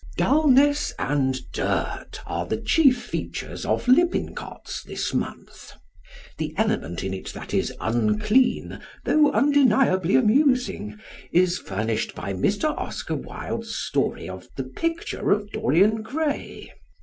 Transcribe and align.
Dulness 0.17 0.95
and 0.97 1.39
dirt 1.51 2.21
are 2.25 2.47
the 2.47 2.57
chief 2.57 3.03
features 3.03 3.67
of 3.67 3.87
Lippincott's 3.87 4.81
this 4.81 5.13
month. 5.13 5.73
The 6.39 6.55
element 6.57 7.03
in 7.03 7.13
it 7.13 7.31
that 7.33 7.53
is 7.53 7.71
unclean, 7.79 8.79
though 9.05 9.31
undeniably 9.31 10.15
amusing, 10.15 10.97
is 11.31 11.59
furnished 11.59 12.15
by 12.15 12.33
Mr. 12.33 12.75
Oscar 12.79 13.13
Wilde's 13.15 13.75
story 13.75 14.27
of 14.27 14.47
"The 14.55 14.63
Picture 14.63 15.29
of 15.29 15.51
Dorian 15.51 16.01
Gray." 16.01 16.71